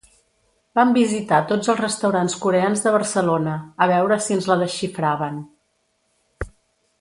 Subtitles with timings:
[0.77, 3.53] Vam visitar tots els restaurants coreans de Barcelona,
[3.87, 5.39] a veure si ens la desxifraven.